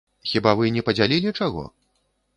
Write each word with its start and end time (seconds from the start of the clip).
Хіба 0.29 0.53
вы 0.61 0.71
не 0.77 0.83
падзялілі 0.89 1.37
чаго? 1.39 1.67